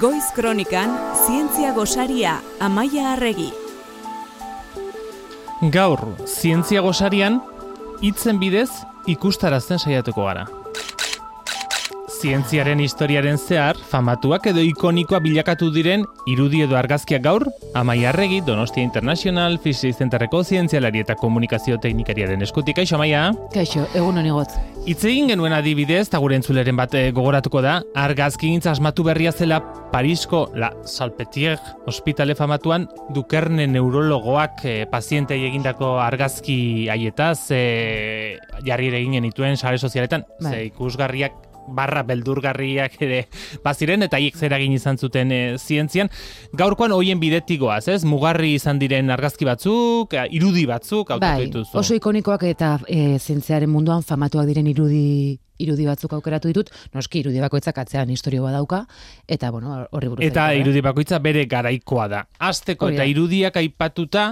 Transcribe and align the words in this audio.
Goiz 0.00 0.24
Kronikan, 0.34 0.96
Zientzia 1.26 1.74
Gosaria, 1.74 2.40
Amaia 2.58 3.12
Arregi. 3.12 3.50
Gaur, 5.60 6.00
Zientzia 6.24 6.80
Gosarian, 6.80 7.42
hitzen 8.00 8.40
bidez 8.40 8.70
ikustarazten 9.12 9.78
saiatuko 9.82 10.24
gara. 10.24 10.46
Zientziaren 12.20 12.82
historiaren 12.84 13.38
zehar, 13.40 13.78
famatuak 13.88 14.50
edo 14.50 14.60
ikonikoa 14.60 15.22
bilakatu 15.24 15.70
diren 15.72 16.02
irudi 16.28 16.60
edo 16.66 16.76
argazkiak 16.76 17.22
gaur, 17.24 17.46
Amaia 17.72 18.10
Arregi, 18.10 18.42
Donostia 18.44 18.84
International, 18.84 19.56
Physics 19.64 20.02
Centerreko 20.02 20.42
zientzialari 20.44 21.00
eta 21.00 21.16
komunikazio 21.16 21.78
teknikariaren 21.80 22.44
eskutik. 22.44 22.76
Kaixo, 22.76 22.98
Amaia? 22.98 23.30
Kaixo, 23.54 23.86
egun 23.96 24.20
honi 24.20 24.34
got. 24.36 24.52
Itze 24.84 25.08
egin 25.08 25.32
genuen 25.32 25.56
adibidez, 25.56 26.10
eta 26.10 26.20
gure 26.20 26.36
entzuleren 26.36 26.76
bat 26.76 26.92
eh, 26.98 27.08
gogoratuko 27.16 27.64
da, 27.64 27.80
argazki 27.96 28.52
asmatu 28.68 29.04
berria 29.04 29.32
zela 29.32 29.62
Parisko 29.90 30.50
La 30.54 30.74
Salpetier 30.84 31.58
ospitale 31.86 32.34
famatuan 32.34 32.88
dukerne 33.14 33.66
neurologoak 33.66 34.64
eh, 34.64 34.86
pazientei 34.90 35.46
egindako 35.46 35.98
argazki 36.00 36.88
haietaz 36.88 37.50
eh, 37.50 38.36
jarri 38.66 38.88
ere 38.92 39.00
egin 39.00 39.22
genituen 39.22 39.56
sare 39.56 39.78
sozialetan, 39.78 40.26
Bai. 40.40 40.52
ze 40.52 40.64
ikusgarriak 40.68 41.49
barra 41.68 42.02
beldurgarriak 42.06 42.96
ere 43.02 43.24
baziren 43.64 44.02
eta 44.06 44.18
hiek 44.18 44.36
zeragin 44.36 44.72
izan 44.72 44.98
zuten 44.98 45.32
e, 45.32 45.40
zientzian. 45.58 46.10
Gaurkoan 46.56 46.92
hoien 46.92 47.20
bidetigoaz, 47.20 47.86
ez? 47.88 48.02
Mugarri 48.04 48.54
izan 48.56 48.80
diren 48.80 49.10
argazki 49.10 49.48
batzuk, 49.48 50.14
eh, 50.14 50.26
irudi 50.36 50.66
batzuk, 50.66 51.10
hautatu 51.10 51.26
Bai, 51.26 51.46
dituzu. 51.46 51.78
oso 51.78 51.94
ikonikoak 51.94 52.48
eta 52.50 52.78
e, 52.88 53.18
zientziaren 53.18 53.70
munduan 53.70 54.02
famatuak 54.02 54.48
diren 54.50 54.66
irudi 54.66 55.38
irudi 55.60 55.86
batzuk 55.86 56.14
aukeratu 56.16 56.50
ditut, 56.50 56.70
noski 56.96 57.20
irudi 57.20 57.40
bakoitzak 57.42 57.78
atzean 57.82 58.10
historio 58.10 58.44
badauka, 58.46 58.84
eta 59.28 59.50
bueno, 59.52 59.76
horri 59.92 60.08
buruz. 60.08 60.24
Eta 60.24 60.50
irudi 60.56 60.80
bakoitza 60.84 61.20
bere 61.22 61.44
garaikoa 61.50 62.08
da. 62.08 62.22
Azteko 62.50 62.88
Hori 62.88 62.96
eta 62.96 63.08
irudiak 63.10 63.60
aipatuta, 63.60 64.30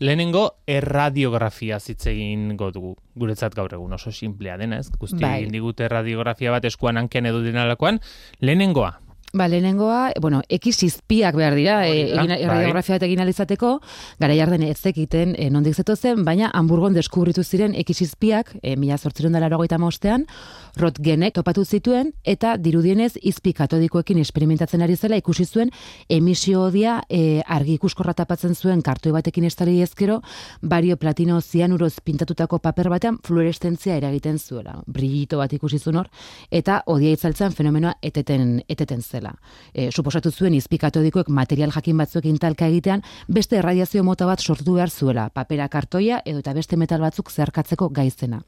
lehenengo 0.00 0.56
erradiografia 0.66 1.78
hitz 1.78 2.06
egingo 2.10 2.70
dugu. 2.72 2.94
Guretzat 3.20 3.54
gaur 3.54 3.74
egun 3.76 3.92
oso 3.92 4.12
simplea 4.12 4.56
dena, 4.58 4.80
ez? 4.80 4.90
Guzti 4.98 5.20
Bai. 5.22 5.44
digute 5.52 5.84
erradiografia 5.84 6.50
bat 6.50 6.64
eskuan 6.64 6.96
hanken 6.96 7.28
edo 7.28 7.42
dinalakoan. 7.44 8.00
Lehenengoa, 8.40 8.94
Ba, 9.32 9.46
lehenengoa, 9.46 10.10
bueno, 10.20 10.42
X 10.48 10.82
izpiak 10.82 11.36
behar 11.38 11.54
dira, 11.54 11.74
e, 11.86 12.08
egin, 12.16 12.32
radiografia 12.50 12.96
bat 12.96 13.04
egin 13.06 13.20
alizateko, 13.22 13.76
gara 14.18 14.34
jarden 14.34 14.64
ez 14.66 14.74
zekiten 14.80 15.36
e, 15.38 15.46
nondik 15.54 15.76
zen, 15.94 16.24
baina 16.24 16.50
Hamburgon 16.52 16.94
deskubritu 16.94 17.44
ziren 17.44 17.76
X 17.78 18.02
izpiak, 18.02 18.56
e, 18.60 18.74
mila 18.74 18.98
zortziron 18.98 19.32
dela 19.32 19.46
erogeita 19.46 19.78
maostean, 19.78 20.26
rotgenek 20.76 21.34
topatu 21.34 21.64
zituen, 21.64 22.10
eta 22.24 22.56
dirudienez 22.56 23.12
izpi 23.22 23.52
katodikoekin 23.52 24.18
experimentatzen 24.18 24.82
ari 24.82 24.96
zela 24.96 25.16
ikusi 25.16 25.46
zuen 25.46 25.70
emisio 26.08 26.64
odia 26.64 27.00
e, 27.08 27.40
argi 27.46 27.78
ikuskorra 27.78 28.14
tapatzen 28.18 28.56
zuen 28.56 28.82
kartoi 28.82 29.12
batekin 29.12 29.44
estali 29.44 29.80
ezkero, 29.80 30.22
bario 30.60 30.96
platino 30.96 31.40
zianuroz 31.40 32.00
pintatutako 32.02 32.58
paper 32.58 32.90
batean 32.90 33.18
fluoreszentzia 33.22 33.94
eragiten 33.94 34.38
zuela. 34.40 34.80
Brillito 34.86 35.38
bat 35.38 35.52
ikusi 35.52 35.78
zuen 35.78 36.02
hor, 36.02 36.10
eta 36.50 36.82
odia 36.86 37.14
itzaltzen 37.14 37.54
fenomenoa 37.54 37.94
eteten, 38.02 38.64
eteten 38.66 39.02
zela. 39.02 39.19
E, 39.74 39.90
suposatu 39.90 40.30
zuen 40.30 40.54
izpi 40.54 40.78
katodikoek 40.78 41.28
material 41.28 41.72
jakin 41.74 42.00
batzuekin 42.00 42.38
talka 42.38 42.66
egitean, 42.66 43.02
beste 43.28 43.60
erradiazio 43.60 44.04
mota 44.04 44.26
bat 44.26 44.40
sortu 44.40 44.74
behar 44.78 44.90
zuela, 44.90 45.28
papera 45.30 45.68
kartoia 45.68 46.22
edo 46.24 46.40
eta 46.40 46.54
beste 46.56 46.76
metal 46.76 47.00
batzuk 47.00 47.30
zeharkatzeko 47.30 47.88
gaizena. 47.88 48.42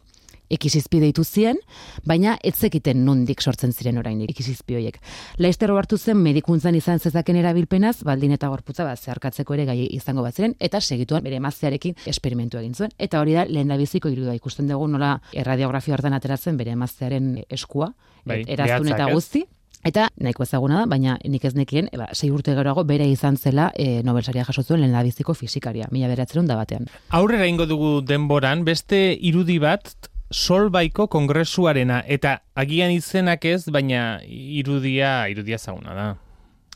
Ekizizpi 0.52 0.98
deitu 1.00 1.24
zien, 1.24 1.56
baina 2.04 2.34
ez 2.44 2.54
zekiten 2.60 3.04
nondik 3.06 3.40
sortzen 3.40 3.72
ziren 3.72 3.96
oraindik 3.96 4.34
ekizizpi 4.34 4.76
horiek. 4.76 4.98
Laizter 5.40 5.72
hartu 5.72 5.96
zen 5.96 6.18
medikuntzan 6.20 6.76
izan 6.76 7.00
zezaken 7.00 7.38
erabilpenaz, 7.40 8.02
baldin 8.04 8.34
eta 8.36 8.50
gorputza 8.52 8.84
bat 8.84 9.00
zeharkatzeko 9.00 9.56
ere 9.56 9.64
gai 9.70 9.78
izango 9.96 10.26
bat 10.26 10.36
ziren, 10.36 10.54
eta 10.60 10.80
segituan 10.80 11.24
bere 11.24 11.40
emaztearekin 11.40 11.96
esperimentu 12.12 12.60
egin 12.60 12.74
zuen. 12.74 12.92
Eta 12.98 13.22
hori 13.22 13.38
da, 13.38 13.46
lehen 13.48 13.72
da 13.72 13.78
irudua 13.80 14.34
ikusten 14.34 14.68
dugu 14.68 14.88
nola 14.88 15.20
erradiografia 15.32 15.94
hortan 15.94 16.12
ateratzen 16.12 16.56
bere 16.56 16.76
emaztearen 16.76 17.44
eskua, 17.48 17.94
Bai, 18.26 18.44
eraztun 18.46 18.92
eta 18.92 19.08
guzti. 19.10 19.46
Eta 19.82 20.06
nahiko 20.22 20.44
ezaguna 20.46 20.82
da, 20.82 20.86
baina 20.86 21.16
nik 21.26 21.44
ez 21.44 21.56
nekien, 21.58 21.88
eba, 21.90 22.06
sei 22.14 22.30
urte 22.30 22.54
geroago 22.54 22.84
bere 22.86 23.08
izan 23.10 23.36
zela 23.36 23.70
e, 23.74 24.02
Nobelsaria 24.06 24.44
jaso 24.46 24.62
zuen 24.62 24.80
lehen 24.84 24.94
biziko 25.02 25.34
fizikaria, 25.34 25.88
mila 25.90 26.06
beratzerun 26.12 26.46
da 26.46 26.56
batean. 26.56 26.86
aurrera 27.10 27.46
ingo 27.50 27.66
dugu 27.66 28.00
denboran, 28.06 28.64
beste 28.64 29.18
irudi 29.20 29.58
bat 29.58 29.90
solbaiko 30.30 31.08
kongresuarena, 31.08 32.02
eta 32.06 32.38
agian 32.54 32.92
izenak 32.94 33.44
ez, 33.44 33.64
baina 33.70 34.20
irudia, 34.22 35.28
irudia 35.28 35.58
zauna 35.58 35.94
da. 35.94 36.06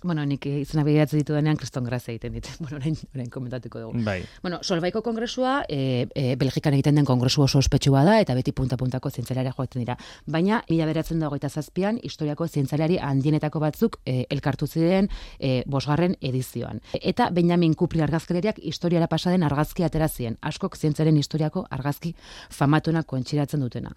Bueno, 0.02 0.24
nik 0.28 0.44
izena 0.44 0.82
bideratzen 0.84 1.22
ditu 1.22 1.32
denean 1.32 1.56
kriston 1.56 1.84
grazia 1.84 2.12
egiten 2.12 2.34
dit. 2.36 2.48
Bueno, 2.60 2.76
orain, 2.76 2.96
orain 3.14 3.30
komentatuko 3.30 3.80
dugu. 3.80 4.02
Bai. 4.04 4.18
Bueno, 4.42 4.58
Solbaiko 4.62 5.00
kongresua, 5.02 5.62
e, 5.68 6.06
e, 6.14 6.36
Belgikan 6.36 6.74
egiten 6.76 6.98
den 7.00 7.06
kongresu 7.08 7.42
oso 7.42 7.58
ospetsua 7.58 8.04
da, 8.04 8.18
eta 8.20 8.34
beti 8.36 8.52
punta-puntako 8.52 9.10
zientzalari 9.10 9.52
joaten 9.56 9.84
dira. 9.84 9.96
Baina, 10.26 10.62
mila 10.68 10.86
beratzen 10.90 11.20
dago 11.22 11.38
eta 11.40 11.48
zazpian, 11.48 12.00
historiako 12.02 12.48
zientzalari 12.48 12.98
handienetako 13.00 13.62
batzuk 13.62 14.00
e, 14.04 14.26
elkartu 14.30 14.66
ziren 14.66 15.08
e, 15.40 15.62
bosgarren 15.66 16.16
edizioan. 16.20 16.82
Eta 17.00 17.30
Benjamin 17.30 17.74
Kupri 17.74 18.04
argazkilariak 18.04 18.60
historiara 18.62 19.08
pasaden 19.08 19.46
argazki 19.48 19.86
atera 19.86 20.08
zien, 20.08 20.36
askok 20.42 20.76
zientzaren 20.76 21.16
historiako 21.16 21.66
argazki 21.70 22.14
famatuenak 22.50 23.06
kontxiratzen 23.06 23.64
dutena. 23.64 23.94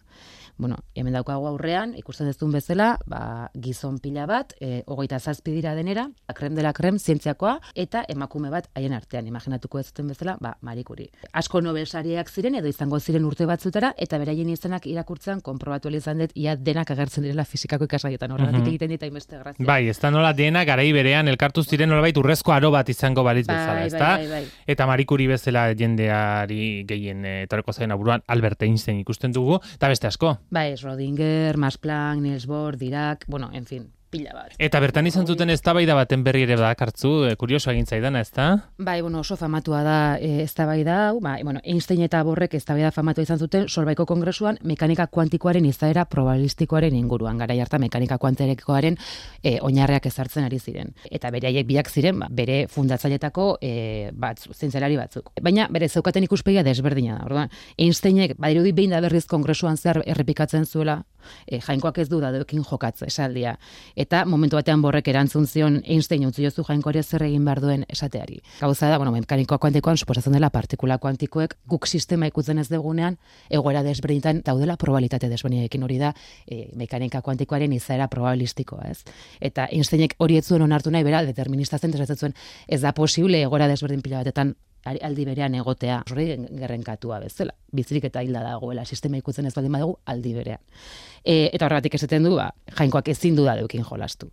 Bueno, 0.60 0.76
hemen 0.94 1.16
daukagu 1.16 1.46
aurrean, 1.48 1.94
ikusten 1.96 2.28
dezun 2.28 2.52
bezala, 2.52 2.90
ba, 3.08 3.48
gizon 3.64 3.96
pila 4.04 4.26
bat, 4.28 4.52
e, 4.60 4.82
hogeita 4.92 5.16
zazpi 5.24 5.54
dira 5.56 5.72
denera, 5.90 6.10
krem 6.36 6.54
dela 6.56 6.72
krem, 6.74 7.00
zientziakoa, 7.00 7.56
eta 7.76 8.04
emakume 8.10 8.50
bat 8.54 8.68
haien 8.78 8.94
artean, 8.94 9.26
imaginatuko 9.28 9.80
ez 9.80 9.88
zuten 9.88 10.08
bezala, 10.08 10.36
ba, 10.42 10.52
marikuri. 10.62 11.08
Asko 11.34 11.62
nobelsariak 11.62 12.30
ziren, 12.30 12.56
edo 12.60 12.68
izango 12.70 13.00
ziren 13.00 13.26
urte 13.26 13.46
batzutara, 13.50 13.94
eta 13.98 14.20
beraien 14.22 14.50
izenak 14.50 14.86
irakurtzen, 14.86 15.42
konprobatu 15.42 15.90
izan 15.90 16.20
dut, 16.20 16.32
ia 16.36 16.56
denak 16.56 16.92
agertzen 16.92 17.24
direla 17.26 17.46
fizikako 17.46 17.86
ikasgaietan, 17.86 18.32
horregatik 18.32 18.60
Mhm. 18.62 18.68
egiten 18.70 18.90
dit 18.90 19.04
hainbeste 19.04 19.38
grazia. 19.40 19.66
Bai, 19.66 19.88
ez 19.90 20.00
da 20.00 20.12
nola 20.12 20.34
dena 20.34 20.64
garai 20.66 20.92
berean 20.94 21.28
elkartu 21.28 21.64
ziren 21.64 21.90
nolabait 21.90 22.16
urrezko 22.18 22.52
aro 22.54 22.70
bat 22.72 22.88
izango 22.90 23.24
balitz 23.24 23.48
Bai, 23.48 23.56
bezala, 23.56 23.74
bai, 23.80 23.88
ezta? 23.88 24.18
bai, 24.18 24.28
bai. 24.28 24.46
Eta 24.68 24.86
marikuri 24.86 25.28
bezala 25.28 25.74
jendeari 25.74 26.84
gehien 26.88 27.26
eh, 27.26 27.44
etorreko 27.44 27.74
zaien 27.74 27.92
aburuan 27.92 28.22
Albert 28.28 28.62
Einstein 28.64 29.00
ikusten 29.00 29.32
dugu, 29.32 29.60
eta 29.76 29.88
beste 29.88 30.08
asko. 30.08 30.38
Bai, 30.52 30.76
Schrödinger, 30.78 31.58
Max 31.58 31.78
Planck, 31.78 32.22
Niels 32.22 32.46
Bohr, 32.48 32.78
Dirac, 32.78 33.26
bueno, 33.28 33.50
en 33.54 33.66
fin, 33.66 33.92
pila 34.10 34.34
bat. 34.34 34.56
Eta 34.58 34.80
bertan 34.82 35.08
izan 35.08 35.28
zuten 35.28 35.50
eztabaida 35.54 35.96
baten 35.98 36.24
berri 36.26 36.44
ere 36.46 36.58
badakartzu, 36.60 37.12
e, 37.30 37.36
kurioso 37.40 37.72
egin 37.72 37.86
zaidana, 37.86 38.22
ezta? 38.26 38.48
Bai, 38.78 39.00
bueno, 39.02 39.22
oso 39.22 39.38
famatua 39.38 39.82
da 39.86 40.00
e, 40.18 40.44
eztabaida 40.44 40.98
hau, 41.10 41.20
ba, 41.24 41.38
bueno, 41.44 41.62
Einstein 41.64 42.02
eta 42.06 42.22
Borrek 42.24 42.56
eztabaida 42.58 42.92
famatua 42.96 43.28
izan 43.28 43.40
zuten 43.40 43.68
Solbaiko 43.70 44.06
kongresuan 44.10 44.60
mekanika 44.64 45.08
kuantikoaren 45.08 45.66
izaera 45.70 46.06
probabilistikoaren 46.10 46.96
inguruan, 46.96 47.38
gara 47.38 47.58
harta 47.60 47.80
mekanika 47.80 48.18
kuanterekoaren 48.18 48.98
e, 49.44 49.58
oinarriak 49.62 50.10
ezartzen 50.10 50.48
ari 50.48 50.60
ziren. 50.60 50.94
Eta 51.12 51.32
bere 51.32 51.52
haiek 51.52 51.68
biak 51.68 51.90
ziren, 51.90 52.20
ba, 52.20 52.30
bere 52.32 52.64
fundatzailetako 52.72 53.50
e, 53.62 53.74
batzu, 54.14 54.54
zientzialari 54.54 54.98
batzuk. 54.98 55.32
Baina 55.42 55.68
bere 55.72 55.90
zeukaten 55.90 56.26
ikuspegia 56.26 56.64
desberdina 56.64 57.20
da. 57.20 57.26
Orduan, 57.30 57.54
Einsteinek 57.78 58.36
badirudi 58.40 58.74
behin 58.76 58.96
da 58.96 59.02
berriz 59.06 59.26
kongresuan 59.30 59.78
zer 59.78 60.02
errepikatzen 60.06 60.66
zuela, 60.66 61.04
e, 61.48 61.60
jainkoak 61.60 61.98
ez 61.98 62.10
du 62.10 62.20
da 62.22 62.32
deukin 62.32 62.64
jokatzen 62.64 63.08
esaldia. 63.08 63.58
Eta 63.96 64.24
momentu 64.26 64.58
batean 64.60 64.82
borrek 64.82 65.08
erantzun 65.08 65.48
zion 65.48 65.82
Einstein 65.86 66.26
utzi 66.28 66.44
jozu 66.44 66.64
jainkoari 66.68 67.04
zer 67.04 67.24
egin 67.28 67.46
behar 67.46 67.62
duen 67.62 67.86
esateari. 67.90 68.42
Gauza 68.60 68.90
da, 68.90 68.98
bueno, 68.98 69.12
mekanikoa 69.16 69.58
kuantikoan 69.58 69.98
suposatzen 69.98 70.34
dela 70.34 70.50
partikula 70.50 70.98
kuantikoek 70.98 71.56
guk 71.70 71.88
sistema 71.88 72.28
ikutzen 72.28 72.60
ez 72.60 72.68
degunean 72.70 73.18
egoera 73.50 73.84
desberdinetan 73.84 74.42
daudela 74.46 74.78
probabilitate 74.78 75.30
desberdinekin 75.30 75.84
hori 75.84 76.00
da 76.00 76.14
e, 76.46 76.70
mekanika 76.76 77.22
kuantikoaren 77.22 77.74
izaera 77.74 78.08
probabilistikoa, 78.08 78.90
ez? 78.90 79.04
Eta 79.42 79.68
Einsteinek 79.72 80.16
hori 80.20 80.38
ez 80.38 80.46
zuen 80.48 80.62
onartu 80.62 80.92
nahi 80.92 81.04
bera 81.04 81.24
determinista 81.26 81.78
zen 81.78 81.94
zuen 81.94 82.34
ez 82.68 82.82
da 82.82 82.94
posible 82.94 83.42
egoera 83.42 83.68
desberdin 83.68 84.02
pila 84.02 84.24
batetan 84.24 84.56
aldi 84.86 85.26
berean 85.28 85.56
egotea, 85.56 86.02
hori 86.12 86.28
gerrenkatua 86.60 87.20
bezala. 87.24 87.56
Bizirik 87.76 88.10
eta 88.10 88.24
hilda 88.26 88.42
dagoela, 88.46 88.86
sistema 88.86 89.20
ikutzen 89.20 89.46
ez 89.46 89.54
baldin 89.56 89.76
badugu 89.76 90.00
aldi 90.06 90.34
berean. 90.34 90.62
E, 91.24 91.50
eta 91.54 91.68
horregatik 91.68 91.96
esaten 92.00 92.26
du, 92.26 92.36
ba, 92.38 92.50
jainkoak 92.78 93.10
ezin 93.14 93.36
du 93.36 93.46
da 93.46 93.56
deukin 93.60 93.84
jolastu. 93.84 94.30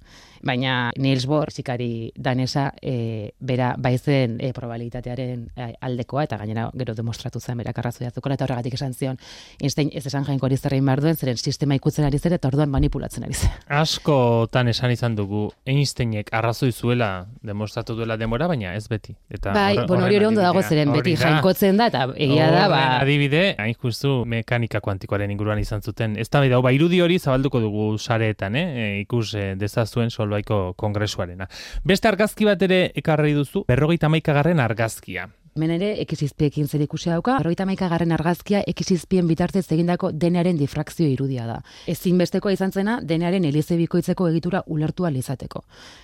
Baina 0.46 0.92
Niels 1.00 1.24
Bohr, 1.26 1.50
zikari 1.50 2.12
danesa, 2.14 2.68
e, 2.82 3.32
bera 3.40 3.72
baizen 3.78 4.36
e, 4.40 4.52
probabilitatearen 4.54 5.46
e, 5.56 5.68
aldekoa, 5.88 6.26
eta 6.28 6.38
gainera 6.38 6.68
gero 6.76 6.94
demostratu 6.94 7.40
zen 7.40 7.58
berak 7.58 7.78
arrazoia 7.80 8.12
zukela, 8.12 8.36
eta 8.36 8.46
horregatik 8.46 8.76
esan 8.76 8.94
zion, 8.94 9.18
Einstein 9.60 9.90
ez 9.96 10.04
esan 10.06 10.26
jainkoari 10.28 10.58
zer 10.58 10.76
egin 10.76 10.86
behar 10.86 11.02
duen, 11.02 11.16
zeren 11.16 11.40
sistema 11.40 11.74
ikutzen 11.78 12.06
ari 12.06 12.20
zen, 12.20 12.36
eta 12.36 12.50
orduan 12.52 12.70
manipulatzen 12.70 13.26
ari 13.26 13.34
zen. 13.34 13.56
Askotan 13.80 14.68
esan 14.68 14.94
izan 14.94 15.16
dugu, 15.18 15.48
Einsteinek 15.66 16.30
arrazoi 16.36 16.70
zuela 16.72 17.26
demostratu 17.42 17.96
duela 17.96 18.18
demora, 18.20 18.46
baina 18.52 18.74
ez 18.76 18.86
beti. 18.92 19.16
Eta 19.30 19.56
bai, 19.56 19.74
bueno, 19.86 20.04
hori 20.04 20.20
ere 20.20 20.28
ondo 20.28 20.44
dago 20.44 20.62
zeren 20.62 20.92
Hori 20.92 21.02
beti 21.02 21.16
da. 21.16 21.30
jainkotzen 21.30 21.80
da, 21.80 21.88
eta 21.90 22.06
egia 22.14 22.50
da, 22.52 22.68
ba, 22.70 22.82
adibide, 23.00 23.42
hain 23.58 23.74
justu 23.82 24.20
mekanika 24.28 24.80
kuantikoaren 24.84 25.32
inguruan 25.32 25.58
izan 25.58 25.82
zuten. 25.82 26.16
Ez 26.20 26.28
da 26.30 26.44
bai 26.62 26.75
irudi 26.76 27.00
hori 27.00 27.18
zabalduko 27.18 27.60
dugu 27.64 27.88
sareetan, 27.98 28.56
eh? 28.56 28.66
E, 28.66 28.86
ikus 29.04 29.32
e, 29.34 29.48
dezazuen 29.58 30.12
solbaiko 30.12 30.60
kongresuarena. 30.78 31.48
Beste 31.84 32.12
argazki 32.12 32.48
bat 32.48 32.62
ere 32.68 32.80
ekarri 33.02 33.34
duzu, 33.36 33.64
berrogeita 33.68 34.12
maikagarren 34.12 34.62
argazkia. 34.62 35.28
Hemen 35.56 35.70
ere, 35.72 35.86
ekizizpiekin 36.02 36.66
zer 36.68 36.82
ikusi 36.84 37.08
dauka, 37.08 37.38
berroita 37.40 37.64
garren 37.64 38.10
argazkia 38.12 38.58
ekizizpien 38.68 39.26
bitartez 39.26 39.64
egindako 39.72 40.10
denearen 40.12 40.58
difrakzio 40.58 41.08
irudia 41.08 41.46
da. 41.46 41.62
Ezinbestekoa 41.88 42.52
izan 42.52 42.72
zena, 42.72 42.98
denearen 43.00 43.44
elize 43.48 43.76
bikoitzeko 43.78 44.28
egitura 44.28 44.62
ulertu 44.66 45.06
alizateko. 45.06 45.62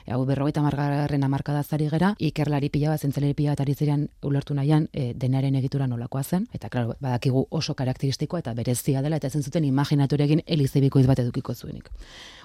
Hau 0.08 0.24
berroita 0.24 0.62
margarren 0.62 1.24
amarkada 1.24 1.62
zari 1.62 1.90
gera, 1.90 2.14
ikerlari 2.18 2.70
pila 2.70 2.94
bat, 2.94 3.02
zentzelari 3.02 3.34
pila 3.34 3.52
bat 3.52 3.60
ari 3.60 3.74
zirean 3.74 4.06
ulertu 4.22 4.54
nahian 4.54 4.86
e, 4.94 5.12
denearen 5.12 5.60
egitura 5.60 5.86
nolakoa 5.86 6.22
zen, 6.22 6.48
eta 6.54 6.70
klaro, 6.72 6.96
badakigu 6.98 7.44
oso 7.50 7.74
karakteristikoa 7.74 8.40
eta 8.40 8.54
berezia 8.54 9.02
dela, 9.02 9.20
eta 9.20 9.28
zen 9.28 9.42
zuten 9.42 9.68
imaginaturekin 9.68 10.40
elize 10.46 10.80
bikoitz 10.80 11.06
bat 11.06 11.20
edukiko 11.26 11.52
zuenik. 11.52 11.92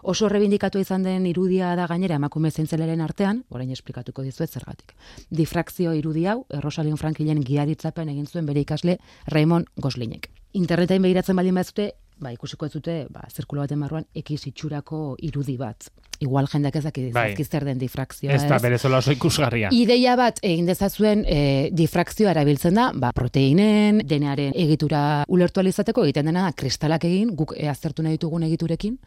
Oso 0.03 0.27
rebindikatu 0.27 0.83
izan 0.83 1.07
den 1.07 1.25
irudia 1.25 1.71
da 1.79 1.87
gainera 1.87 2.19
emakume 2.19 2.51
zentzelaren 2.51 2.99
artean, 2.99 3.45
orain 3.49 3.71
esplikatuko 3.71 4.27
dizuet 4.27 4.51
zergatik. 4.51 4.91
Difrakzio 5.31 5.95
irudi 5.95 6.27
hau, 6.27 6.41
errosalin 6.51 6.96
Frankilen 6.97 7.43
giaritzapen 7.45 8.09
egin 8.09 8.27
zuen 8.27 8.45
bere 8.45 8.63
ikasle 8.65 8.97
Raymond 9.33 9.69
Goslinek. 9.77 10.29
Internetain 10.53 11.01
behiratzen 11.01 11.37
baldin 11.37 11.55
bazute, 11.55 11.91
ba, 12.19 12.33
ikusiko 12.33 12.65
ez 12.65 12.73
dute, 12.73 12.99
ba, 13.13 13.27
zirkulo 13.29 13.63
baten 13.65 13.81
barruan, 13.83 14.07
ekiz 14.15 14.41
itxurako 14.49 15.15
irudi 15.21 15.57
bat 15.57 15.91
igual 16.19 16.47
jendeak 16.51 16.75
ez 16.75 16.83
dakit 16.83 17.13
bai. 17.13 17.35
zer 17.45 17.65
den 17.65 17.77
difrakzioa. 17.79 18.33
Ez 18.33 18.47
da, 18.49 18.59
bere 18.59 18.77
zola 18.77 18.97
oso 18.97 19.11
ikusgarria. 19.11 19.69
Ideia 19.71 20.15
bat 20.19 20.39
egin 20.41 20.65
dezazuen 20.65 21.23
e, 21.27 21.69
difrakzioa 21.71 22.31
erabiltzen 22.31 22.77
da, 22.77 22.89
ba, 22.95 23.11
proteinen, 23.15 24.01
denearen 24.07 24.53
egitura 24.55 25.23
ulertu 25.27 25.61
alizateko 25.61 26.03
egiten 26.07 26.29
dena 26.31 26.49
kristalak 26.57 27.05
egin, 27.07 27.33
guk 27.37 27.53
e, 27.57 27.67
aztertu 27.69 28.03
nahi 28.03 28.17
ditugun 28.17 28.43
egiturekin, 28.47 28.97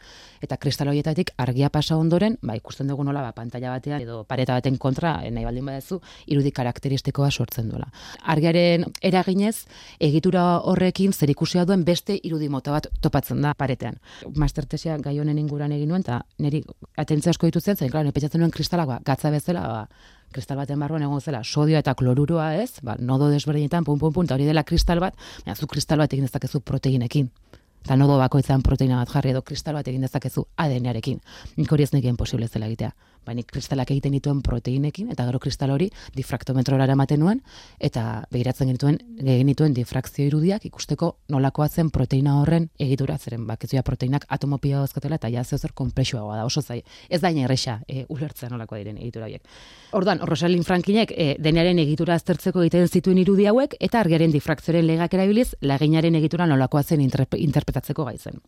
eta 0.42 0.56
kristal 0.60 0.88
horietatik 0.92 1.32
argia 1.40 1.70
pasa 1.70 1.96
ondoren, 1.96 2.38
ba, 2.42 2.56
ikusten 2.56 2.88
dugu 2.90 3.04
nola, 3.04 3.22
ba, 3.26 3.32
pantalla 3.36 3.74
batean, 3.74 4.02
edo 4.02 4.22
pareta 4.28 4.56
baten 4.58 4.78
kontra, 4.78 5.18
e, 5.24 5.30
nahi 5.34 5.46
baldin 5.48 5.66
badezu, 5.66 6.00
irudi 6.30 6.52
karakteristikoa 6.56 7.30
sortzen 7.30 7.70
duela. 7.70 7.90
Argiaren 8.22 8.86
eraginez, 9.02 9.66
egitura 10.00 10.60
horrekin 10.70 11.12
zer 11.12 11.30
ikusia 11.30 11.66
duen 11.68 11.84
beste 11.84 12.18
irudi 12.22 12.48
mota 12.48 12.74
bat 12.74 12.88
topatzen 13.00 13.42
da 13.42 13.54
paretean. 13.54 13.98
Mastertesia 14.36 14.96
gai 15.02 15.18
honen 15.20 15.38
inguran 15.38 15.72
egin 15.76 15.90
nuen, 15.90 16.04
eta 16.06 16.22
niri 16.38 16.62
atentzia 17.00 17.34
asko 17.34 17.48
dituzten, 17.48 17.76
zen, 17.76 17.90
klaro, 17.92 18.08
nepetxatzen 18.08 18.42
nuen 18.42 18.52
kristalak, 18.54 18.88
ba, 18.88 18.98
gatza 19.04 19.30
bezala, 19.34 19.62
ba, 19.66 20.08
kristal 20.34 20.60
baten 20.60 20.80
barruan 20.80 21.04
egon 21.06 21.20
zela, 21.20 21.42
sodio 21.44 21.78
eta 21.78 21.94
klorurua 21.98 22.54
ez, 22.62 22.80
ba, 22.86 22.96
nodo 22.98 23.30
desberdinetan, 23.32 23.84
pum, 23.84 23.98
pum, 23.98 24.12
pum, 24.14 24.28
hori 24.30 24.48
dela 24.48 24.64
kristal 24.64 25.00
bat, 25.02 25.16
baina 25.44 25.56
zu 25.56 25.66
kristal 25.70 26.02
bat 26.02 26.12
egin 26.12 26.28
dezakezu 26.28 26.60
proteinekin. 26.60 27.30
Eta 27.80 27.96
nodo 27.96 28.18
bakoitzan 28.20 28.60
proteina 28.62 28.98
bat 29.00 29.08
jarri 29.08 29.30
edo 29.32 29.40
kristal 29.42 29.78
bat 29.78 29.86
egin 29.88 30.02
dezakezu 30.04 30.44
ADN-arekin. 30.60 31.22
Nik 31.56 31.72
hori 31.72 31.86
ez 31.86 31.94
nekien 31.94 32.18
posible 32.20 32.48
zela 32.48 32.68
egitea 32.68 32.92
bainik 33.30 33.50
kristalak 33.50 33.90
egiten 33.94 34.14
dituen 34.16 34.42
proteinekin, 34.44 35.10
eta 35.14 35.26
gero 35.28 35.40
kristal 35.42 35.72
hori 35.74 35.90
difraktometrora 36.16 36.86
eramaten 36.88 37.22
nuen, 37.22 37.42
eta 37.78 38.24
behiratzen 38.32 38.70
genituen, 38.70 38.98
genituen 39.20 39.74
difrakzio 39.76 40.26
irudiak 40.26 40.66
ikusteko 40.68 41.12
nolakoa 41.32 41.68
zen 41.68 41.90
proteina 41.94 42.36
horren 42.40 42.68
egitura, 42.80 43.18
zeren 43.18 43.46
bakizuia 43.48 43.84
proteinak 43.86 44.26
atomopia 44.28 44.82
dozkatela, 44.82 45.20
eta 45.20 45.30
jazio 45.32 45.58
zer 45.58 45.74
komplexua 45.76 46.36
da, 46.36 46.44
oso 46.44 46.62
zai, 46.62 46.80
ez 47.08 47.20
da 47.22 47.30
erresa 47.30 47.80
e, 47.88 48.04
ulertzea 48.08 48.50
nolakoa 48.50 48.80
diren 48.80 48.98
egitura 48.98 49.26
horiek. 49.28 49.46
Orduan, 49.96 50.20
Rosalind 50.26 50.66
Frankinek 50.66 51.12
e, 51.14 51.34
denaren 51.42 51.78
egitura 51.82 52.16
aztertzeko 52.18 52.64
egiten 52.64 52.88
zituen 52.88 53.18
irudi 53.22 53.46
hauek, 53.50 53.76
eta 53.80 54.00
argiaren 54.02 54.32
difrakzioaren 54.34 54.86
legak 54.86 55.14
erabiliz, 55.16 55.48
laginaren 55.62 56.18
egitura 56.20 56.46
nolakoa 56.50 56.82
zen 56.82 57.02
interpretatzeko 57.04 58.06
gaitzen. 58.08 58.40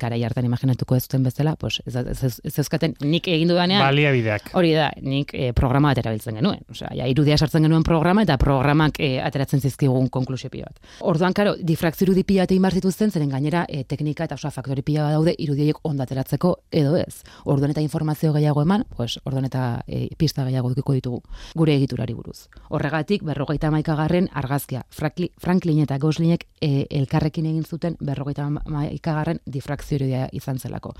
Gara 0.00 0.18
hartan 0.24 0.46
imaginatuko 0.46 0.96
ez 0.96 1.04
zuten 1.04 1.24
bezala, 1.26 1.56
pues, 1.60 1.80
ez, 1.86 1.96
ez, 1.96 2.40
ez, 2.44 2.58
ez, 2.58 2.68
nik 3.02 3.28
egin 3.28 3.50
dudanean, 3.50 3.82
baliabideak. 4.24 4.50
Hori 4.54 4.72
da, 4.74 4.90
nik 5.02 5.32
e, 5.34 5.52
programa 5.56 5.92
bat 5.92 6.00
erabiltzen 6.02 6.38
genuen. 6.38 6.62
Osea, 6.70 6.90
ja, 6.96 7.06
irudia 7.10 7.36
sartzen 7.38 7.64
genuen 7.64 7.84
programa 7.84 8.22
eta 8.24 8.36
programak 8.40 8.98
e, 9.00 9.20
ateratzen 9.22 9.60
zizkigun 9.60 10.08
konklusio 10.08 10.50
pila 10.50 10.70
bat. 10.70 10.80
Orduan, 11.00 11.34
karo, 11.34 11.54
difrakzio 11.60 12.08
irudi 12.08 12.24
pila 12.24 12.44
bat 12.44 12.52
egin 12.52 12.70
zituzten, 12.80 13.10
zeren 13.10 13.30
gainera 13.30 13.64
e, 13.68 13.84
teknika 13.84 14.24
eta 14.24 14.34
osa 14.34 14.50
faktori 14.50 14.82
pila 14.82 15.04
bat 15.04 15.16
daude 15.18 15.34
irudiek 15.38 15.76
ondateratzeko 15.84 16.54
edo 16.72 16.96
ez. 16.96 17.22
Orduan 17.44 17.74
eta 17.74 17.80
informazio 17.84 18.32
gehiago 18.32 18.62
eman, 18.62 18.84
pues, 18.96 19.18
orduan 19.24 19.44
eta 19.50 19.82
e, 19.86 20.08
pista 20.16 20.44
gehiago 20.44 20.70
dukiko 20.72 20.94
ditugu 20.94 21.22
gure 21.54 21.74
egiturari 21.76 22.14
buruz. 22.14 22.48
Horregatik, 22.70 23.24
berrogeita 23.24 23.70
maikagarren 23.70 24.28
argazkia. 24.32 24.84
Franklin 24.90 25.82
eta 25.84 25.98
Goslinek 25.98 26.46
e, 26.60 26.86
elkarrekin 26.90 27.46
egin 27.46 27.64
zuten 27.64 27.96
berrogeita 28.00 28.48
maikagarren 28.50 29.40
difrakzio 29.46 29.98
irudia 29.98 30.28
izan 30.32 30.58
zelako. 30.58 30.94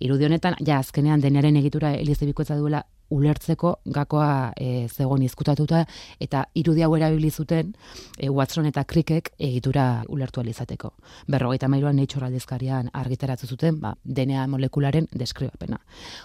Irudi 0.00 0.26
honetan, 0.26 0.56
ja, 0.66 0.78
azkenean 0.80 1.20
denaren 1.20 1.56
egitura 1.60 1.92
elizebikoetza 1.98 2.56
duela 2.60 2.84
ulertzeko 3.10 3.74
gakoa 3.84 4.52
e, 4.56 4.86
zegoen 4.88 5.24
izkutatuta 5.26 5.82
eta 6.22 6.44
irudi 6.54 6.84
hau 6.86 6.92
erabili 6.96 7.30
zuten 7.30 7.72
e, 8.16 8.30
Watson 8.30 8.68
eta 8.70 8.84
Crickek 8.84 9.32
egitura 9.38 10.04
ulertu 10.08 10.40
alizateko. 10.40 10.92
Berrogeita 11.28 11.68
mailuan 11.68 11.98
Nature 11.98 12.28
aldizkarian 12.28 12.90
argitaratu 12.94 13.46
zuten, 13.46 13.80
ba, 13.82 13.94
DNA 14.04 14.46
molekularen 14.50 15.10
deskribapena. 15.12 15.80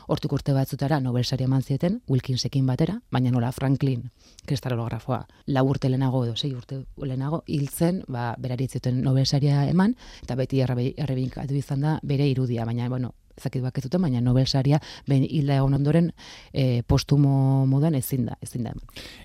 Hortik 0.07 0.37
urte 0.37 0.53
batzutara 0.53 0.99
Nobel 1.01 1.25
sari 1.25 1.49
eman 1.49 1.63
zieten 1.63 2.01
Wilkinsekin 2.09 2.65
batera, 2.69 2.99
baina 3.11 3.33
nola 3.33 3.51
Franklin 3.51 4.05
kristalolografoa 4.45 5.23
lau 5.47 5.65
urte 5.69 5.89
lehenago 5.89 6.23
edo 6.25 6.35
sei 6.35 6.53
urte 6.53 6.83
lehenago 7.01 7.41
hiltzen, 7.47 8.03
ba, 8.07 8.33
berari 8.37 8.69
zuten 8.69 9.01
Nobel 9.01 9.25
saria 9.25 9.65
eman 9.69 9.97
eta 10.21 10.37
beti 10.37 10.61
errebinkatu 10.61 11.57
izan 11.57 11.81
da 11.81 11.99
bere 12.03 12.27
irudia, 12.29 12.65
baina 12.65 12.89
bueno, 12.89 13.15
ezakit 13.37 13.63
bak 13.63 13.77
ez 13.77 13.89
baina 13.89 14.21
Nobel 14.21 14.45
saria 14.47 14.79
ben 15.07 15.23
hilda 15.23 15.55
egon 15.55 15.73
ondoren 15.73 16.11
e, 16.53 16.83
postumo 16.83 17.65
modan 17.65 17.95
ezin 17.95 18.25
da, 18.25 18.37
ezin 18.41 18.63
da. 18.63 18.73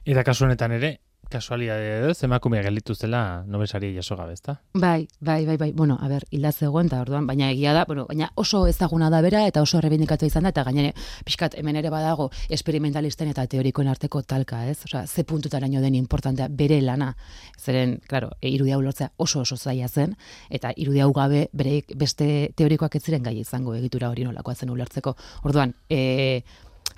Eta 0.04 0.24
kasu 0.24 0.44
honetan 0.44 0.72
ere, 0.72 0.98
kasualidade 1.30 2.00
edo, 2.00 2.12
emakumea 2.26 2.62
gelditu 2.62 2.94
zela 2.94 3.44
nobesari 3.46 3.94
jaso 3.94 4.16
gabe, 4.16 4.34
ezta? 4.34 4.58
Bai, 4.74 5.08
bai, 5.20 5.46
bai, 5.46 5.56
bai. 5.56 5.72
Bueno, 5.72 5.96
a 6.00 6.08
ber, 6.08 6.24
hilda 6.30 6.52
zegoen 6.52 6.88
ta 6.90 7.00
orduan, 7.00 7.26
baina 7.26 7.50
egia 7.54 7.72
da, 7.72 7.84
bueno, 7.88 8.04
baina 8.08 8.30
oso 8.34 8.66
ezaguna 8.66 9.10
da 9.10 9.22
bera 9.22 9.46
eta 9.46 9.62
oso 9.62 9.78
errebindikatu 9.78 10.26
izan 10.26 10.44
da 10.44 10.52
eta 10.52 10.64
gainere 10.66 10.92
pixkat 11.24 11.54
hemen 11.60 11.76
ere 11.80 11.90
badago 11.90 12.30
esperimentalisten 12.48 13.30
eta 13.30 13.46
teorikoen 13.46 13.88
arteko 13.88 14.22
talka, 14.22 14.64
ez? 14.66 14.80
Osea, 14.84 15.06
ze 15.06 15.24
puntutaraino 15.24 15.80
den 15.80 15.94
importantea 15.94 16.48
bere 16.48 16.80
lana. 16.82 17.14
Zeren, 17.58 18.00
claro, 18.06 18.32
e, 18.40 18.50
irudia 18.50 18.78
ulortzea 18.78 19.12
oso 19.16 19.40
oso 19.40 19.56
zaila 19.56 19.88
zen 19.88 20.16
eta 20.50 20.72
irudia 20.76 21.04
hau 21.04 21.12
gabe 21.12 21.48
bere 21.52 21.84
beste 21.96 22.50
teorikoak 22.56 22.96
ez 22.96 23.04
ziren 23.04 23.22
gai 23.22 23.38
izango 23.38 23.74
egitura 23.74 24.10
hori 24.10 24.26
nolakoa 24.26 24.54
zen 24.54 24.70
ulertzeko. 24.70 25.16
Orduan, 25.44 25.74
eh 25.88 26.42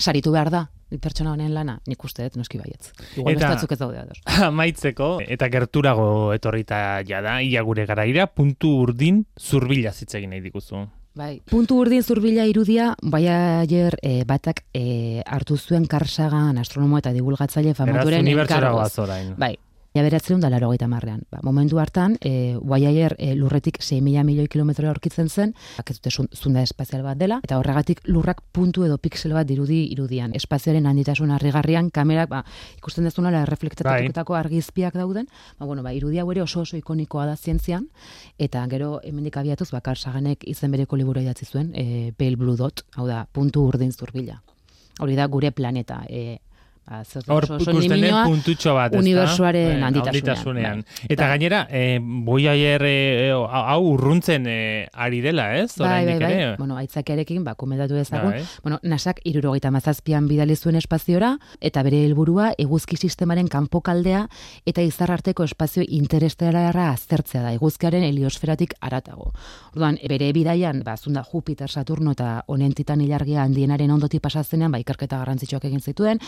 saritu 0.02 0.32
behar 0.34 0.50
da, 0.52 0.62
pertsona 1.00 1.32
honen 1.32 1.52
lana, 1.54 1.78
nik 1.88 2.04
uste 2.04 2.26
dut 2.26 2.40
noski 2.40 2.60
baietz. 2.60 2.92
Igual 3.16 3.36
eta, 3.36 3.52
ez 3.56 3.78
daude 3.78 4.00
ados. 4.02 4.18
Amaitzeko, 4.50 5.14
eta 5.24 5.48
gerturago 5.52 6.08
etorrita 6.34 7.02
jada, 7.08 7.38
ia 7.42 7.62
gure 7.62 7.86
garaira, 7.88 8.26
puntu 8.26 8.74
urdin 8.82 9.24
zurbila 9.40 9.92
zitzegin 9.92 10.34
nahi 10.34 10.44
dikuzu. 10.48 10.84
Bai. 11.14 11.42
Puntu 11.44 11.76
urdin 11.82 12.02
zurbila 12.02 12.46
irudia, 12.48 12.94
bai 13.02 13.26
ayer 13.28 13.98
e, 14.00 14.22
batak 14.24 14.62
e, 14.72 15.20
hartu 15.26 15.58
zuen 15.58 15.84
karsagan 15.84 16.56
astronomo 16.58 16.96
eta 17.02 17.12
divulgatzaile 17.12 17.74
famaturen 17.76 18.30
enkargoz. 18.32 18.94
Bai, 19.36 19.52
Ja 19.92 20.00
beratzen 20.02 20.40
da 20.40 20.48
laro 20.48 20.70
marrean. 20.88 21.22
Ba, 21.30 21.40
momentu 21.42 21.78
hartan, 21.78 22.16
e, 22.20 22.56
Guaiaier 22.56 23.14
e, 23.18 23.34
lurretik 23.34 23.82
6 23.82 24.00
mila 24.00 24.24
milioi 24.24 24.48
kilometro 24.48 24.88
aurkitzen 24.88 25.28
zen, 25.28 25.54
dute 25.76 26.10
zunda 26.34 26.62
espazial 26.62 27.02
bat 27.02 27.18
dela, 27.18 27.40
eta 27.44 27.58
horregatik 27.58 28.00
lurrak 28.06 28.40
puntu 28.52 28.84
edo 28.84 28.96
pixel 28.96 29.34
bat 29.34 29.46
dirudi 29.46 29.92
irudian. 29.92 30.32
Espaziaren 30.34 30.86
handitasun 30.86 31.30
harrigarrian, 31.30 31.90
kamerak, 31.90 32.30
ba, 32.30 32.44
ikusten 32.78 33.04
dezuna, 33.04 33.30
la 33.30 33.44
reflektatuketako 33.44 34.32
bai. 34.32 34.40
argizpiak 34.40 34.94
dauden, 34.94 35.28
ba, 35.58 35.66
bueno, 35.66 35.82
ba, 35.82 35.92
irudia 35.92 36.24
ere 36.24 36.42
oso 36.42 36.60
oso 36.60 36.76
ikonikoa 36.76 37.26
da 37.26 37.36
zientzian, 37.36 37.90
eta 38.38 38.64
gero 38.68 39.00
hemendik 39.04 39.36
abiatuz, 39.36 39.70
bakar 39.72 39.98
saganek 39.98 40.48
izen 40.48 40.70
bereko 40.70 40.96
liburu 40.96 41.20
idatzi 41.20 41.44
zuen, 41.44 41.72
e, 41.74 42.12
Pale 42.16 42.36
Blue 42.36 42.56
Dot, 42.56 42.86
hau 42.96 43.06
da, 43.06 43.26
puntu 43.30 43.66
urdin 43.68 43.92
zurbila. 43.92 44.40
Hori 45.00 45.16
da 45.16 45.26
gure 45.26 45.52
planeta, 45.52 46.04
e, 46.08 46.38
Ba, 46.38 46.51
Hor 46.82 47.44
ikusten 47.62 48.00
den 48.02 48.16
puntutxo 48.26 48.72
bat, 48.74 48.94
Unibersuaren 48.98 49.78
eh, 49.78 49.84
handitasunean. 49.86 50.80
Bai. 50.82 51.06
Eta, 51.14 51.28
gainera, 51.30 51.60
eh, 51.70 52.00
boi 52.02 52.40
aier 52.50 52.82
eh, 52.88 53.30
hau 53.32 53.78
urruntzen 53.86 54.48
eh, 54.50 54.88
ari 54.92 55.20
dela, 55.22 55.46
ez? 55.60 55.76
Bai, 55.78 56.04
bai, 56.08 56.16
bai. 56.18 56.32
Bueno, 56.58 56.76
aitzakerekin, 56.80 57.44
ba, 57.46 57.54
komendatu 57.54 57.96
ezagun. 58.00 58.34
Bai. 58.34 58.42
Bueno, 58.64 58.80
nasak 58.82 59.20
irurogeita 59.24 59.70
mazazpian 59.70 60.26
bidali 60.28 60.56
zuen 60.56 60.76
espaziora, 60.80 61.36
eta 61.60 61.84
bere 61.86 62.02
helburua 62.02 62.50
eguzki 62.58 62.98
sistemaren 62.98 63.46
kanpokaldea 63.52 64.24
eta 64.66 64.82
izarrarteko 64.82 65.46
espazio 65.46 65.86
interestelara 65.86 66.90
aztertzea 66.90 67.44
da, 67.46 67.54
eguzkiaren 67.54 68.02
heliosferatik 68.10 68.74
aratago. 68.80 69.30
Orduan, 69.70 70.00
bere 70.10 70.32
bidaian, 70.34 70.82
ba, 70.82 70.98
zunda 70.98 71.22
Jupiter, 71.22 71.70
Saturno 71.70 72.18
eta 72.18 72.42
honentitan 72.50 73.00
ilargia 73.00 73.46
handienaren 73.46 73.94
ondoti 73.94 74.18
pasazenean, 74.18 74.74
ba, 74.74 74.82
ikerketa 74.82 75.22
garrantzitsuak 75.22 75.70
egin 75.70 75.80
zituen, 75.80 76.18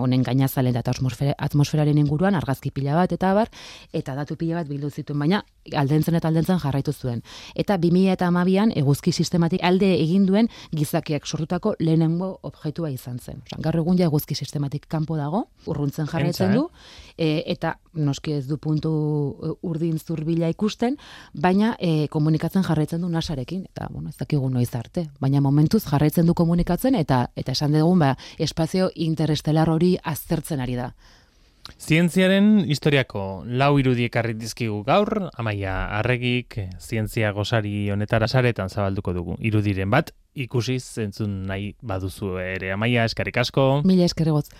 honen 0.00 0.22
gainazalen 0.22 0.76
eta 0.76 0.94
atmosfera, 0.94 1.34
atmosferaren 1.38 1.98
inguruan 1.98 2.34
argazki 2.34 2.70
pila 2.70 2.96
bat 2.98 3.12
eta 3.12 3.32
bar, 3.34 3.50
eta 3.92 4.14
datu 4.18 4.36
pila 4.36 4.60
bat 4.60 4.68
bildu 4.68 4.90
zituen, 4.90 5.18
baina 5.18 5.42
aldentzen 5.76 6.16
eta 6.18 6.28
aldentzen 6.28 6.58
jarraitu 6.62 6.92
zuen. 6.92 7.22
Eta 7.54 7.76
2000 7.78 8.12
eta 8.14 8.26
amabian 8.30 8.72
eguzki 8.76 9.12
sistematik 9.12 9.62
alde 9.62 9.92
egin 10.00 10.26
duen 10.26 10.48
gizakiak 10.76 11.26
sortutako 11.26 11.74
lehenengo 11.80 12.38
objektua 12.42 12.90
izan 12.90 13.18
zen. 13.18 13.42
Osa, 13.46 13.60
gaur 13.62 13.76
egun 13.82 13.98
ja 13.98 14.08
eguzki 14.08 14.34
sistematik 14.34 14.86
kanpo 14.88 15.16
dago, 15.16 15.46
urruntzen 15.66 16.08
jarraitzen 16.10 16.54
du, 16.56 16.66
e, 17.16 17.42
eta 17.52 17.76
noski 17.94 18.34
ez 18.38 18.46
du 18.48 18.58
puntu 18.58 18.92
e, 19.42 19.52
urdin 19.66 19.98
zurbila 19.98 20.48
ikusten, 20.52 20.96
baina 21.34 21.74
e, 21.78 22.08
komunikatzen 22.12 22.64
jarraitzen 22.66 23.02
du 23.04 23.10
nasarekin, 23.12 23.66
eta 23.70 23.88
bueno, 23.90 24.08
ez 24.10 24.16
dakigu 24.20 24.50
noiz 24.50 24.70
arte, 24.74 25.06
baina 25.20 25.40
momentuz 25.40 25.82
jarraitzen 25.86 26.26
du 26.26 26.34
komunikatzen, 26.34 26.94
eta 26.94 27.26
eta 27.36 27.52
esan 27.52 27.74
dugun, 27.76 28.00
ba, 28.00 28.14
espazio 28.38 28.90
interestelar 28.94 29.70
hori 29.70 29.89
aztertzen 30.02 30.60
ari 30.60 30.76
da. 30.78 30.92
Zientziaren 31.78 32.64
historiako 32.72 33.44
lau 33.46 33.74
irudi 33.78 34.06
ekarri 34.08 34.34
dizkigu 34.34 34.80
gaur, 34.86 35.28
amaia 35.38 35.74
arregik, 36.00 36.56
zientzia 36.80 37.30
gosari 37.36 37.90
honetara 37.92 38.28
saretan 38.28 38.72
zabalduko 38.72 39.14
dugu. 39.14 39.36
Irudiren 39.38 39.90
bat, 39.92 40.10
ikusi 40.34 40.78
zentzun 40.80 41.44
nahi 41.46 41.74
baduzu 41.82 42.36
ere. 42.42 42.72
Amaia, 42.74 43.04
eskarik 43.04 43.36
asko. 43.44 43.82
Mila 43.86 44.08
eskarik 44.08 44.54